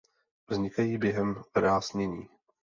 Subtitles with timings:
[0.47, 2.29] Vznikají během vrásnění.